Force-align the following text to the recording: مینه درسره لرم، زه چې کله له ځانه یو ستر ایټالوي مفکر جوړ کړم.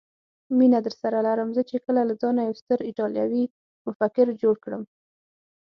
مینه 0.57 0.79
درسره 0.85 1.19
لرم، 1.27 1.49
زه 1.57 1.61
چې 1.69 1.77
کله 1.85 2.01
له 2.09 2.13
ځانه 2.21 2.41
یو 2.47 2.55
ستر 2.61 2.79
ایټالوي 2.89 3.43
مفکر 3.85 4.25
جوړ 4.41 4.55
کړم. 4.63 4.83